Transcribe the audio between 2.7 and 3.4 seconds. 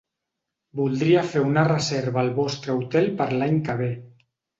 hotel per